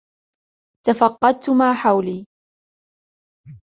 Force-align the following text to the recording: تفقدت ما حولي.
تفقدت 0.85 1.49
ما 1.49 1.73
حولي. 1.73 2.25